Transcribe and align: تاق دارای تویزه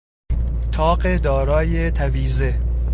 تاق 0.71 1.17
دارای 1.17 1.91
تویزه 1.91 2.59